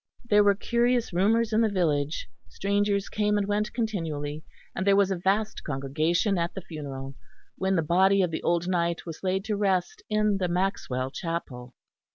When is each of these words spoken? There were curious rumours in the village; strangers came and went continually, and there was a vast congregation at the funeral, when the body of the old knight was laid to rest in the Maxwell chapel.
There 0.25 0.43
were 0.43 0.55
curious 0.55 1.13
rumours 1.13 1.53
in 1.53 1.61
the 1.61 1.69
village; 1.69 2.27
strangers 2.49 3.07
came 3.07 3.37
and 3.37 3.45
went 3.47 3.71
continually, 3.71 4.43
and 4.75 4.87
there 4.87 4.95
was 4.95 5.11
a 5.11 5.15
vast 5.15 5.63
congregation 5.63 6.39
at 6.39 6.55
the 6.55 6.61
funeral, 6.61 7.13
when 7.55 7.75
the 7.75 7.83
body 7.83 8.23
of 8.23 8.31
the 8.31 8.41
old 8.41 8.67
knight 8.67 9.05
was 9.05 9.21
laid 9.23 9.45
to 9.45 9.55
rest 9.55 10.01
in 10.09 10.37
the 10.39 10.47
Maxwell 10.47 11.11
chapel. 11.11 11.75